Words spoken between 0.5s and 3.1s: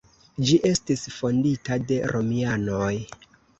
estis fondita de romianoj.